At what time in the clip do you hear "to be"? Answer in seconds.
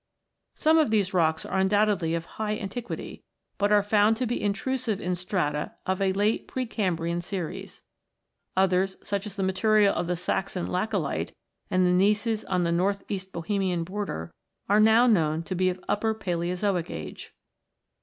4.17-4.41, 15.43-15.69